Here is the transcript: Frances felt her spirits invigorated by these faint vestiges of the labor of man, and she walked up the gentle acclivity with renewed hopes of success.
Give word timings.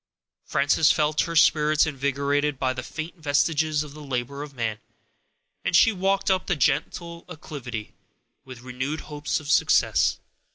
Frances 0.45 0.91
felt 0.91 1.21
her 1.21 1.35
spirits 1.35 1.85
invigorated 1.85 2.57
by 2.57 2.73
these 2.73 2.87
faint 2.87 3.17
vestiges 3.17 3.83
of 3.83 3.93
the 3.93 4.01
labor 4.01 4.41
of 4.41 4.55
man, 4.55 4.79
and 5.63 5.75
she 5.75 5.91
walked 5.91 6.31
up 6.31 6.47
the 6.47 6.55
gentle 6.55 7.23
acclivity 7.29 7.93
with 8.43 8.61
renewed 8.61 9.01
hopes 9.01 9.39
of 9.39 9.47
success. 9.51 10.17